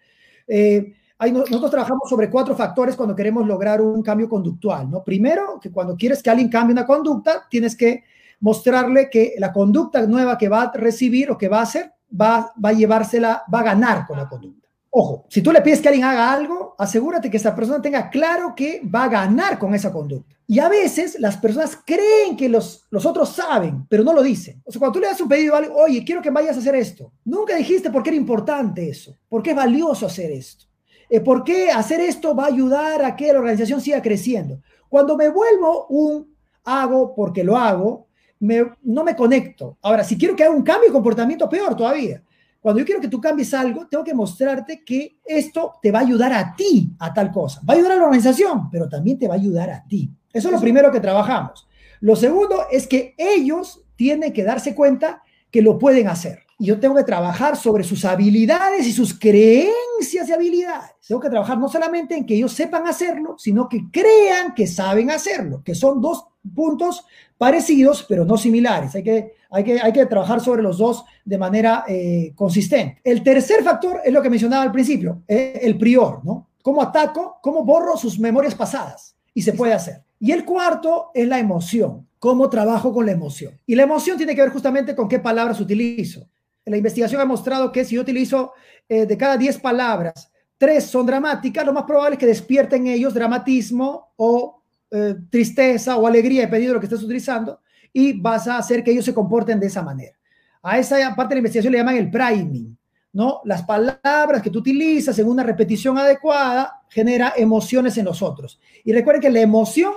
[0.47, 4.89] Eh, hay, nosotros trabajamos sobre cuatro factores cuando queremos lograr un cambio conductual.
[4.89, 5.03] ¿no?
[5.03, 8.03] Primero, que cuando quieres que alguien cambie una conducta, tienes que
[8.39, 12.53] mostrarle que la conducta nueva que va a recibir o que va a hacer, va,
[12.63, 14.59] va a llevársela, va a ganar con la conducta.
[14.91, 18.55] Ojo, si tú le pides que alguien haga algo, asegúrate que esa persona tenga claro
[18.55, 20.35] que va a ganar con esa conducta.
[20.47, 24.63] Y a veces las personas creen que los, los otros saben, pero no lo dicen.
[24.65, 26.59] O sea, cuando tú le das un pedido a alguien, oye, quiero que vayas a
[26.59, 30.65] hacer esto, nunca dijiste por qué era importante eso, por qué es valioso hacer esto,
[31.07, 34.59] eh, por qué hacer esto va a ayudar a que la organización siga creciendo.
[34.89, 38.07] Cuando me vuelvo un hago porque lo hago,
[38.39, 39.77] me, no me conecto.
[39.81, 42.23] Ahora, si quiero que haga un cambio de comportamiento, peor todavía.
[42.61, 46.01] Cuando yo quiero que tú cambies algo, tengo que mostrarte que esto te va a
[46.01, 47.61] ayudar a ti a tal cosa.
[47.67, 50.11] Va a ayudar a la organización, pero también te va a ayudar a ti.
[50.33, 51.67] Eso es lo primero que trabajamos.
[52.01, 56.43] Lo segundo es que ellos tienen que darse cuenta que lo pueden hacer.
[56.57, 60.91] Y yo tengo que trabajar sobre sus habilidades y sus creencias y habilidades.
[61.07, 65.09] Tengo que trabajar no solamente en que ellos sepan hacerlo, sino que crean que saben
[65.09, 67.05] hacerlo, que son dos puntos
[67.37, 68.95] parecidos, pero no similares.
[68.95, 72.99] Hay que, hay que, hay que trabajar sobre los dos de manera eh, consistente.
[73.03, 76.49] El tercer factor es lo que mencionaba al principio, eh, el prior, ¿no?
[76.61, 79.15] cómo ataco, cómo borro sus memorias pasadas.
[79.33, 80.03] Y se puede hacer.
[80.19, 83.53] Y el cuarto es la emoción, cómo trabajo con la emoción.
[83.65, 86.27] Y la emoción tiene que ver justamente con qué palabras utilizo.
[86.65, 88.53] La investigación ha mostrado que si yo utilizo
[88.87, 93.13] eh, de cada 10 palabras, tres son dramáticas, lo más probable es que despierten ellos
[93.13, 94.58] dramatismo o
[94.91, 97.61] eh, tristeza o alegría, dependiendo de lo que estés utilizando,
[97.93, 100.17] y vas a hacer que ellos se comporten de esa manera.
[100.61, 102.77] A esa parte de la investigación le llaman el priming,
[103.13, 103.41] ¿no?
[103.45, 108.59] Las palabras que tú utilizas en una repetición adecuada genera emociones en los otros.
[108.83, 109.93] Y recuerden que la emoción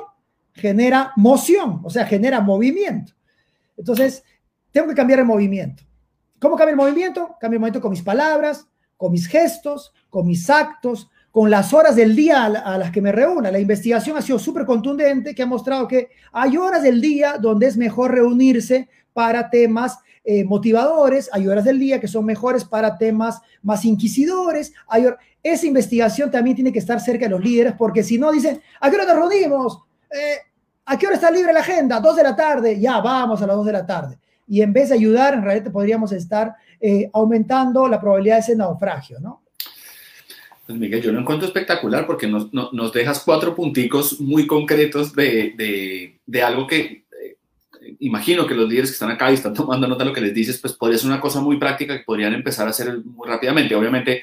[0.52, 3.12] genera moción, o sea, genera movimiento.
[3.76, 4.22] Entonces,
[4.70, 5.84] tengo que cambiar el movimiento.
[6.38, 7.36] ¿Cómo cambia el movimiento?
[7.40, 11.96] Cambia el movimiento con mis palabras, con mis gestos, con mis actos, con las horas
[11.96, 13.50] del día a las que me reúna.
[13.50, 17.66] La investigación ha sido súper contundente que ha mostrado que hay horas del día donde
[17.66, 22.96] es mejor reunirse para temas eh, motivadores, hay horas del día que son mejores para
[22.96, 24.72] temas más inquisidores.
[25.42, 28.90] Esa investigación también tiene que estar cerca de los líderes porque si no dicen, ¿a
[28.90, 29.82] qué hora nos reunimos?
[30.10, 30.36] Eh,
[30.84, 31.98] ¿A qué hora está libre la agenda?
[31.98, 32.78] Dos de la tarde.
[32.78, 34.18] Ya, vamos a las dos de la tarde.
[34.46, 38.56] Y en vez de ayudar, en realidad podríamos estar eh, aumentando la probabilidad de ese
[38.56, 39.41] naufragio, ¿no?
[40.66, 46.20] Pues Miguel, yo lo encuentro espectacular porque nos, nos, dejas cuatro punticos muy concretos de,
[46.44, 47.36] algo que eh,
[47.98, 50.32] imagino que los líderes que están acá y están tomando nota de lo que les
[50.32, 53.74] dices, pues podría ser una cosa muy práctica que podrían empezar a hacer muy rápidamente.
[53.74, 54.22] Obviamente,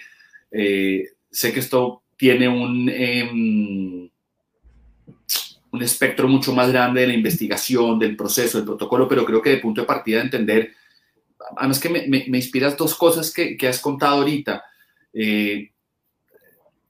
[0.49, 4.09] eh, sé que esto tiene un, em,
[5.71, 9.51] un espectro mucho más grande de la investigación, del proceso, del protocolo, pero creo que
[9.51, 10.71] de punto de partida de entender,
[11.57, 14.63] además que me, inspiras dos cosas que, que has contado ahorita.
[15.13, 15.71] Eh,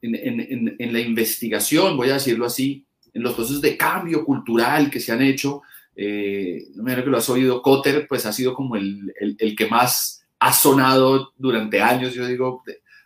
[0.02, 5.12] en, la investigación, voy a decirlo así, en los procesos de cambio cultural que se
[5.12, 5.62] han hecho,
[5.96, 9.66] eh, no me que lo has oído, Cotter, pues ha sido como el, el, que
[9.66, 12.14] más ha sonado durante años.
[12.14, 12.62] Yo digo,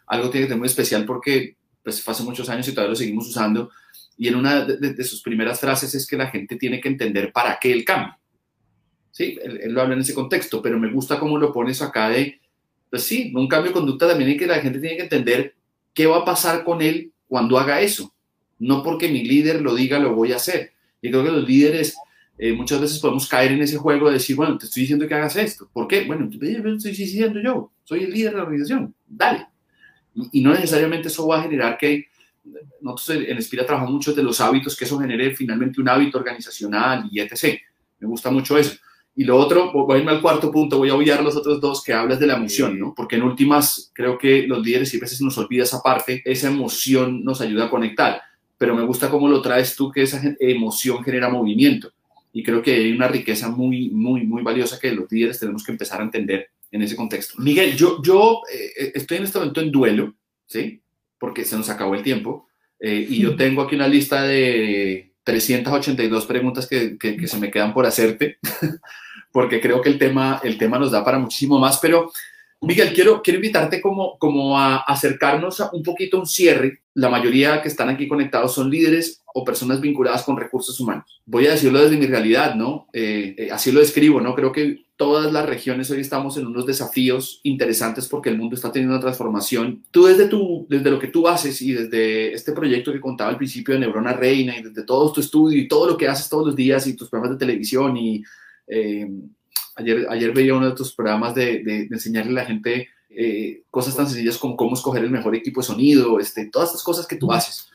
[0.07, 3.29] algo tiene que ser muy especial porque pues hace muchos años y todavía lo seguimos
[3.29, 3.71] usando.
[4.17, 7.59] Y en una de, sus primeras frases es que la gente tiene que entender para
[7.61, 8.17] qué el cambio.
[9.11, 12.09] Sí, él, él, lo habla en ese contexto, pero me gusta cómo lo pones acá
[12.09, 12.41] de,
[12.91, 15.55] pues sí, un cambio de conducta también hay que la gente tiene que entender
[15.95, 18.13] ¿qué va a pasar con él cuando haga eso?
[18.59, 20.73] No porque mi líder lo diga, lo voy a hacer.
[21.01, 21.97] Y creo que los líderes
[22.37, 25.15] eh, muchas veces podemos caer en ese juego de decir, bueno, te estoy diciendo que
[25.15, 25.69] hagas esto.
[25.73, 26.05] ¿Por qué?
[26.05, 29.47] Bueno, te estoy diciendo yo, soy el líder de la organización, dale.
[30.33, 32.09] Y, no necesariamente eso va a generar que,
[32.81, 37.09] nosotros en Espira trabajamos mucho de los hábitos, que eso genere finalmente un hábito organizacional
[37.11, 37.59] y etc.
[38.01, 38.77] Me gusta mucho eso.
[39.17, 41.85] Y lo otro, voy a irme al cuarto punto, voy a obviar los otros dos
[41.85, 42.95] que hablas de la emoción, ¿no?
[42.97, 47.25] Porque en últimas creo que los líderes siempre se nos olvida esa parte, esa emoción
[47.25, 48.21] nos ayuda a conectar,
[48.59, 51.93] pero me gusta cómo lo traes tú, que esa emoción genera movimiento.
[52.33, 55.71] Y creo que hay una riqueza muy, muy, muy valiosa que los líderes tenemos que
[55.71, 57.41] empezar a entender en ese contexto.
[57.41, 60.83] Miguel, yo, yo eh, estoy en este momento en duelo, ¿sí?
[61.21, 62.49] Porque se nos acabó el tiempo.
[62.81, 67.51] Eh, y yo tengo aquí una lista de 382 preguntas que, que, que se me
[67.51, 68.39] quedan por hacerte.
[69.35, 71.81] porque creo que el tema, el tema nos da para muchísimo más.
[71.81, 72.13] Pero,
[72.61, 76.83] Miguel, quiero, quiero invitarte como, como a acercarnos a un poquito a un cierre.
[76.95, 81.21] La mayoría que están aquí conectados son líderes o personas vinculadas con recursos humanos.
[81.27, 82.87] Voy a decirlo desde mi realidad, ¿no?
[82.93, 84.37] Eh, eh, así lo describo, ¿no?
[84.37, 88.71] Creo que todas las regiones hoy estamos en unos desafíos interesantes porque el mundo está
[88.71, 89.83] teniendo una transformación.
[89.91, 93.37] Tú desde, tu, desde lo que tú haces y desde este proyecto que contaba al
[93.37, 96.47] principio de Neurona Reina y desde todo tu estudio y todo lo que haces todos
[96.47, 98.23] los días y tus programas de televisión y
[98.69, 99.09] eh,
[99.77, 103.97] ayer, ayer veía uno de tus programas de, de, enseñarle a la gente eh, cosas
[103.97, 107.17] tan sencillas como cómo escoger el mejor equipo de sonido, este, todas estas cosas que
[107.17, 107.69] tú haces.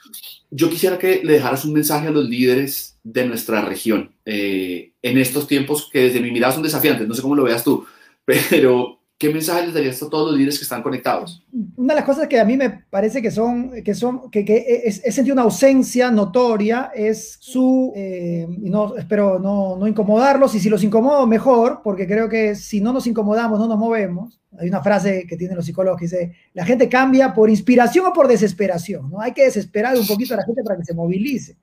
[0.52, 5.17] Yo quisiera que le dejaras un mensaje a los líderes de nuestra región eh, en
[5.17, 7.86] estos tiempos que desde mi mirada son desafiantes, no sé cómo lo veas tú,
[8.25, 11.43] pero ¿Qué mensaje les darías a todos los líderes que están conectados?
[11.75, 14.82] Una de las cosas que a mí me parece que son, que son, que, que
[14.86, 20.62] he, sentido una ausencia notoria es su, eh, y no, espero no, no incomodarlos, y
[20.62, 24.38] si los incomodo, mejor, porque creo que si no nos incomodamos, no nos movemos.
[24.57, 28.13] Hay una frase que tienen los psicólogos que dice, la gente cambia por inspiración o
[28.13, 29.21] por desesperación, ¿no?
[29.21, 31.55] Hay que desesperar un poquito a la gente para que se movilice.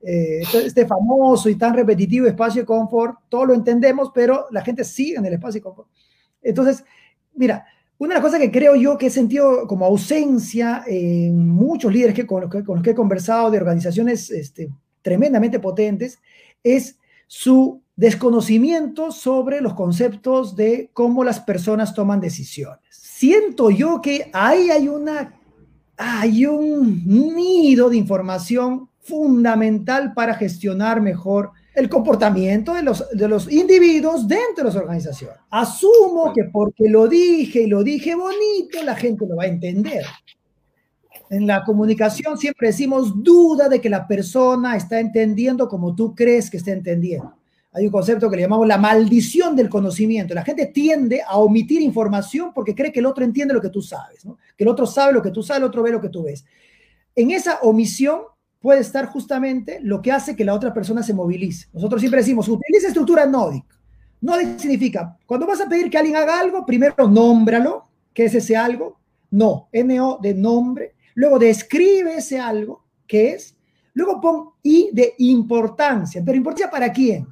[0.00, 4.62] Eh, este, este famoso y tan repetitivo espacio de confort, todo lo entendemos, pero la
[4.62, 5.88] gente sigue en el espacio de confort.
[6.40, 6.84] Entonces,
[7.34, 7.66] mira,
[7.98, 12.14] una de las cosas que creo yo que he sentido como ausencia en muchos líderes
[12.14, 14.70] que, con, los que, he conversado de organizaciones este,
[15.02, 16.20] tremendamente potentes
[16.62, 16.96] es
[17.26, 22.78] su desconocimiento sobre los conceptos de cómo las personas toman decisiones.
[22.90, 25.34] Siento yo que ahí hay una
[25.96, 33.50] hay un nido de información fundamental para gestionar mejor el comportamiento de los, de los
[33.50, 35.38] individuos dentro de las organizaciones.
[35.50, 40.04] Asumo que porque lo dije y lo dije bonito, la gente lo va a entender.
[41.30, 46.48] En la comunicación siempre decimos duda de que la persona está entendiendo como tú crees
[46.48, 47.37] que está entendiendo.
[47.72, 50.34] Hay un concepto que le llamamos la maldición del conocimiento.
[50.34, 53.82] La gente tiende a omitir información porque cree que el otro entiende lo que tú
[53.82, 54.26] sabes,
[54.56, 56.44] que el otro sabe lo que tú sabes, el otro ve lo que tú ves.
[57.14, 58.20] En esa omisión
[58.60, 61.68] puede estar justamente lo que hace que la otra persona se movilice.
[61.72, 63.64] Nosotros siempre decimos, utiliza estructura NODIC.
[64.20, 68.56] NODIC significa, cuando vas a pedir que alguien haga algo, primero nómbralo, que es ese
[68.56, 68.98] algo.
[69.30, 70.94] No, NO de nombre.
[71.14, 73.56] Luego describe ese algo, que es.
[73.92, 76.22] Luego pon I de importancia.
[76.24, 77.26] Pero importancia para quién?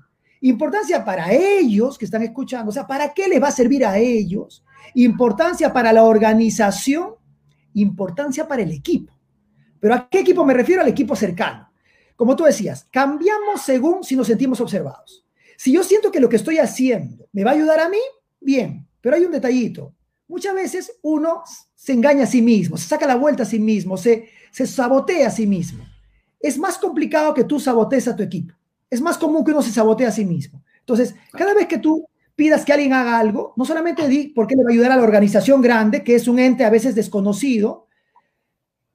[0.46, 2.70] Importancia para ellos que están escuchando.
[2.70, 4.64] O sea, ¿para qué les va a servir a ellos?
[4.94, 7.16] Importancia para la organización.
[7.74, 9.12] Importancia para el equipo.
[9.80, 10.82] Pero ¿a qué equipo me refiero?
[10.82, 11.68] Al equipo cercano.
[12.14, 15.26] Como tú decías, cambiamos según si nos sentimos observados.
[15.56, 17.98] Si yo siento que lo que estoy haciendo me va a ayudar a mí,
[18.40, 19.96] bien, pero hay un detallito.
[20.28, 21.42] Muchas veces uno
[21.74, 25.26] se engaña a sí mismo, se saca la vuelta a sí mismo, se, se sabotea
[25.26, 25.84] a sí mismo.
[26.38, 28.55] Es más complicado que tú sabotees a tu equipo.
[28.90, 30.62] Es más común que uno se sabotee a sí mismo.
[30.80, 34.54] Entonces, cada vez que tú pidas que alguien haga algo, no solamente di por qué
[34.54, 37.86] le va a ayudar a la organización grande, que es un ente a veces desconocido,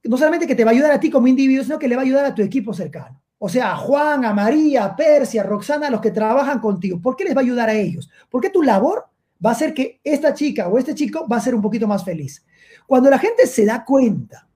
[0.04, 2.02] no solamente que te va a ayudar a ti como individuo, sino que le va
[2.02, 3.22] a ayudar a tu equipo cercano.
[3.38, 7.02] O sea, a Juan, a María, a Persia, a Roxana, a los que trabajan contigo.
[7.02, 8.10] ¿Por qué les va a ayudar a ellos?
[8.30, 9.06] Porque tu labor
[9.44, 12.06] va a hacer que esta chica o este chico va a ser un poquito más
[12.06, 12.46] feliz.
[12.86, 14.48] Cuando la gente se da cuenta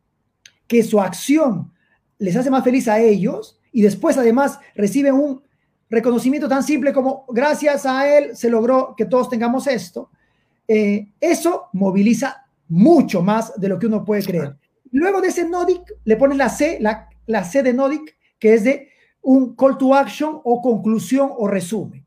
[0.67, 1.73] que su acción
[2.19, 5.43] les hace más feliz a ellos y después además reciben un
[5.89, 10.09] reconocimiento tan simple como gracias a él se logró que todos tengamos esto,
[10.65, 14.55] eh, eso moviliza mucho más de lo que uno puede creer.
[14.91, 18.63] Luego de ese NODIC le pones la C, la, la C de NODIC, que es
[18.63, 18.87] de
[19.23, 22.05] un call to action o conclusión o resumen.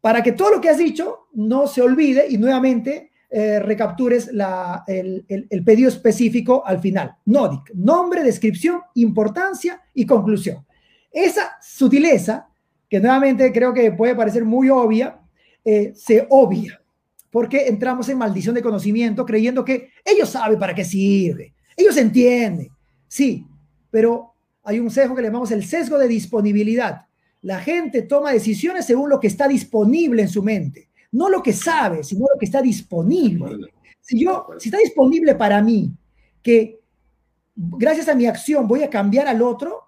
[0.00, 4.82] Para que todo lo que has dicho no se olvide y nuevamente eh, recaptures la,
[4.88, 7.14] el, el, pedido específico al final.
[7.24, 10.66] NODIC, nombre, descripción, importancia y conclusión.
[11.14, 12.48] Esa sutileza,
[12.90, 15.20] que nuevamente creo que puede parecer muy obvia,
[15.64, 16.80] eh, se obvia
[17.30, 22.68] porque entramos en maldición de conocimiento creyendo que ellos saben para qué sirve, ellos entienden,
[23.08, 23.44] sí,
[23.90, 27.06] pero hay un sesgo que le llamamos el sesgo de disponibilidad.
[27.42, 31.52] La gente toma decisiones según lo que está disponible en su mente, no lo que
[31.52, 33.56] sabe, sino lo que está disponible.
[34.00, 35.90] Si yo, si está disponible para mí,
[36.40, 36.78] que
[37.56, 39.83] gracias a mi acción voy a cambiar al otro,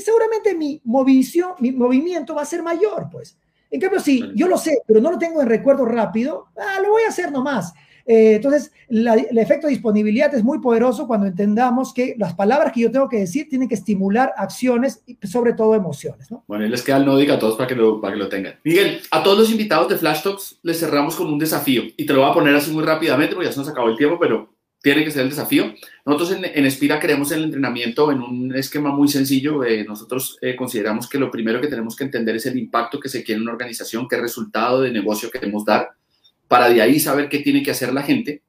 [0.00, 3.36] seguramente mi, mi movimiento va a ser mayor, pues.
[3.70, 6.90] En cambio, si yo lo sé, pero no lo tengo en recuerdo rápido, ah, lo
[6.90, 7.74] voy a hacer nomás.
[8.06, 12.80] Eh, entonces, el efecto de disponibilidad es muy poderoso cuando entendamos que las palabras que
[12.80, 16.30] yo tengo que decir tienen que estimular acciones y sobre todo emociones.
[16.30, 16.44] ¿no?
[16.46, 18.54] Bueno, y les queda el no a todos para que, lo, para que lo tengan.
[18.62, 22.12] Miguel, a todos los invitados de Flash Talks les cerramos con un desafío y te
[22.12, 24.53] lo voy a poner así muy rápidamente porque ya se nos acabó el tiempo, pero
[24.84, 25.72] tiene que ser el desafío.
[26.04, 29.64] Nosotros en, en Espira queremos el entrenamiento en un esquema muy sencillo.
[29.64, 33.08] Eh, nosotros eh, consideramos que lo primero que tenemos que entender es el impacto que
[33.08, 35.88] se quiere en una organización, qué resultado de negocio queremos dar
[36.48, 38.42] para de ahí saber qué tiene que hacer la gente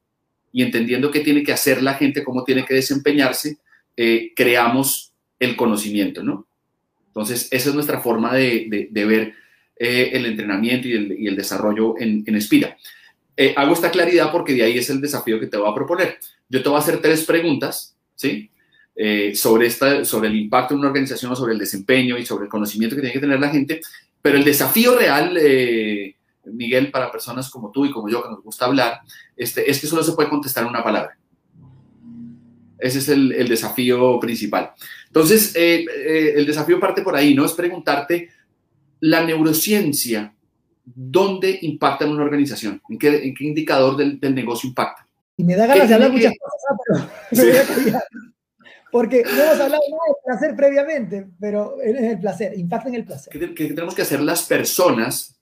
[0.51, 3.59] y entendiendo qué tiene que hacer la gente, cómo tiene que desempeñarse,
[3.95, 6.47] eh, creamos el conocimiento, ¿no?
[7.07, 9.33] Entonces, esa es nuestra forma de, ver
[9.79, 12.75] eh, el entrenamiento y el, desarrollo en, en Espira.
[13.37, 16.17] Eh, hago esta claridad porque de ahí es el desafío que te voy a proponer.
[16.49, 18.49] Yo te voy a hacer tres preguntas, ¿sí?
[19.33, 22.95] sobre, esta, sobre el impacto en una organización, sobre el desempeño y sobre el conocimiento
[22.95, 23.81] que tiene que tener la gente,
[24.21, 25.37] pero el desafío real,
[26.45, 29.01] Miguel, para personas como tú y como yo que nos gusta hablar,
[29.35, 31.17] este, es que solo se puede contestar una palabra.
[32.77, 34.71] Ese es el, desafío principal.
[35.07, 37.45] Entonces, eh, eh, el desafío parte por ahí, ¿no?
[37.45, 38.29] Es preguntarte
[38.99, 40.33] la neurociencia,
[40.85, 42.81] ¿dónde impacta en una organización?
[42.89, 45.07] ¿En qué, indicador del, negocio impacta?
[45.37, 47.99] Y me da ganas de hablar muchas cosas, pero
[48.91, 53.05] Porque no hemos hablado nada de placer previamente, pero es el placer, impacta en el
[53.05, 53.53] placer.
[53.53, 55.35] qué tenemos que hacer las personas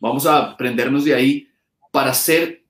[0.00, 1.48] Vamos a aprendernos de ahí
[1.90, 2.62] para hacer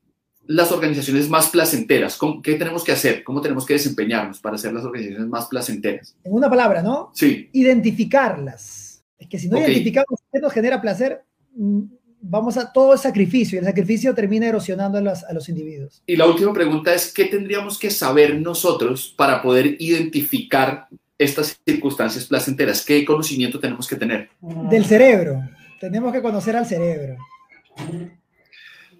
[0.46, 2.18] las organizaciones más placenteras.
[2.42, 3.24] ¿Qué tenemos que hacer?
[3.24, 6.16] ¿Cómo tenemos que desempeñarnos para hacer las organizaciones más placenteras?
[6.22, 7.10] En una palabra, ¿no?
[7.14, 7.50] Sí.
[7.52, 9.02] Identificarlas.
[9.18, 11.24] Es que si no identificamos qué nos genera placer,
[11.54, 11.82] mm,
[12.28, 16.02] vamos a todo el sacrificio y el sacrificio termina erosionando a los, a los individuos.
[16.06, 22.26] Y la última pregunta es, ¿qué tendríamos que saber nosotros para poder identificar estas circunstancias
[22.26, 22.84] placenteras?
[22.84, 24.28] ¿Qué conocimiento tenemos que tener?
[24.40, 25.42] Del cerebro.
[25.80, 27.16] Tenemos que conocer al cerebro.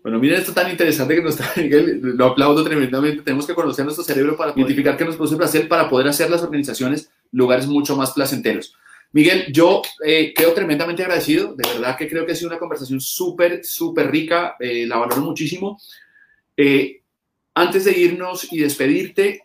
[0.03, 3.23] Bueno, miren esto tan interesante que nos está Miguel, lo aplaudo tremendamente.
[3.23, 6.43] Tenemos que conocer nuestro cerebro para identificar qué nos produce placer para poder hacer las
[6.43, 8.77] organizaciones lugares mucho más placenteros.
[9.13, 13.01] Miguel, yo eh, quedo tremendamente agradecido, de verdad que creo que ha sido una conversación
[13.01, 15.81] súper, súper rica, eh, la valoro muchísimo.
[16.57, 17.01] Eh,
[17.55, 19.43] antes de irnos y despedirte,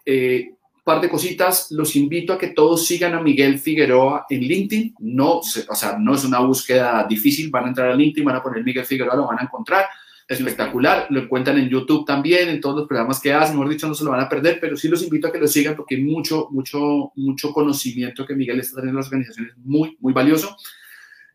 [0.83, 4.95] par de cositas, los invito a que todos sigan a Miguel Figueroa en LinkedIn.
[4.99, 8.43] No, o sea, no es una búsqueda difícil, van a entrar a LinkedIn, van a
[8.43, 9.85] poner Miguel Figueroa, lo van a encontrar.
[10.31, 13.85] Es espectacular, lo encuentran en YouTube también, en todos los programas que hacen, mejor dicho,
[13.85, 15.95] no se lo van a perder, pero sí los invito a que lo sigan porque
[15.95, 20.55] hay mucho, mucho, mucho conocimiento que Miguel está teniendo en las organizaciones, muy, muy valioso.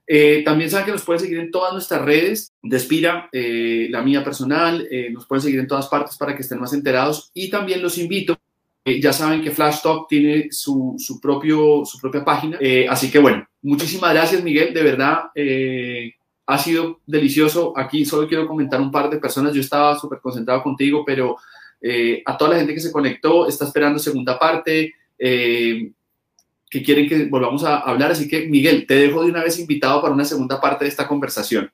[0.06, 4.00] Eh, también saben que nos pueden seguir en todas nuestras redes de Espira, eh, la
[4.00, 7.50] mía personal, eh, nos pueden seguir en todas partes para que estén más enterados y
[7.50, 8.38] también los invito
[8.82, 12.58] eh, ya saben que Flash Talk tiene su, su propio, su propia página.
[12.88, 15.24] Así que bueno, muchísimas gracias Miguel, de verdad.
[16.46, 17.72] Eh, ha sido delicioso.
[17.76, 19.52] Aquí solo quiero comentar un par de personas.
[19.52, 21.36] Yo estaba súper concentrado contigo, pero
[22.24, 27.62] a toda la gente que se conectó, está esperando segunda parte, que quieren que volvamos
[27.64, 28.10] a hablar.
[28.10, 31.06] Así que Miguel, te dejo de una vez invitado para una segunda parte de esta
[31.06, 31.70] conversación.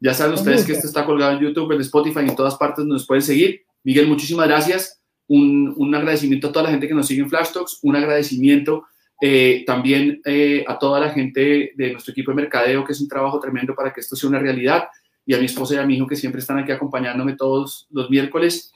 [0.00, 3.06] Ya saben ustedes que esto está colgado en YouTube, en Spotify, en todas partes nos
[3.06, 3.62] pueden seguir.
[3.82, 7.78] Miguel, muchísimas gracias un, agradecimiento a toda la gente que nos sigue en Flash Talks,
[7.82, 8.84] un agradecimiento
[9.26, 13.08] eh, también eh, a toda la gente de nuestro equipo de mercadeo, que es un
[13.08, 14.84] trabajo tremendo para que esto sea una realidad,
[15.24, 18.10] y a mi esposa y a mi hijo que siempre están aquí acompañándome todos los
[18.10, 18.70] miércoles.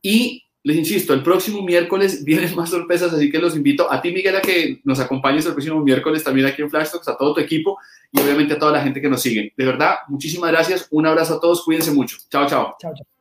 [0.00, 4.10] Y les insisto, el próximo miércoles vienen más sorpresas, así que los invito a ti,
[4.10, 7.34] Miguel, a que nos acompañes el próximo miércoles también aquí en Flash Talks, a todo
[7.34, 7.76] tu equipo
[8.10, 9.52] y obviamente a toda la gente que nos sigue.
[9.54, 12.16] De verdad, muchísimas gracias, un abrazo a todos, cuídense mucho.
[12.30, 12.74] Chao, chao.
[12.80, 13.13] Chao, chao.